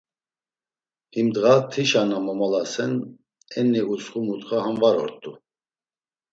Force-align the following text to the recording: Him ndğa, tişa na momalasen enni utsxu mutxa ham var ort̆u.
Him 1.13 1.27
ndğa, 1.31 1.53
tişa 1.71 2.01
na 2.09 2.17
momalasen 2.25 2.93
enni 3.59 3.81
utsxu 3.93 4.19
mutxa 4.27 4.57
ham 4.63 4.75
var 4.81 4.95
ort̆u. 5.03 5.31